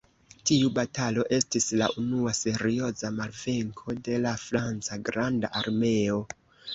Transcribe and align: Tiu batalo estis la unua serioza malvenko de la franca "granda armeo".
Tiu 0.49 0.69
batalo 0.75 1.25
estis 1.35 1.67
la 1.81 1.89
unua 2.03 2.33
serioza 2.37 3.11
malvenko 3.17 3.95
de 4.09 4.17
la 4.23 4.31
franca 4.45 4.99
"granda 5.11 5.53
armeo". 5.61 6.17